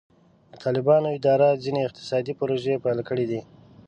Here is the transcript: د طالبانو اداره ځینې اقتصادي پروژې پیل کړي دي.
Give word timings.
د 0.51 0.53
طالبانو 0.63 1.07
اداره 1.17 1.59
ځینې 1.63 1.81
اقتصادي 1.83 2.33
پروژې 2.39 2.81
پیل 2.83 2.99
کړي 3.09 3.25
دي. 3.31 3.41